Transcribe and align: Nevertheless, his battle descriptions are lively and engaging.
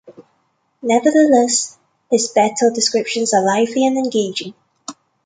Nevertheless, 0.81 1.77
his 2.09 2.29
battle 2.29 2.73
descriptions 2.73 3.35
are 3.35 3.45
lively 3.45 3.85
and 3.85 3.97
engaging. 3.97 4.55